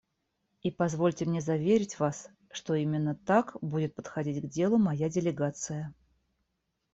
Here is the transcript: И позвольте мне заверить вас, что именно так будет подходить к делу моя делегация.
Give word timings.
И 0.63 0.71
позвольте 0.71 1.25
мне 1.25 1.41
заверить 1.41 1.99
вас, 1.99 2.27
что 2.49 2.73
именно 2.73 3.13
так 3.13 3.55
будет 3.61 3.93
подходить 3.93 4.41
к 4.43 4.47
делу 4.49 4.79
моя 4.79 5.09
делегация. 5.11 5.93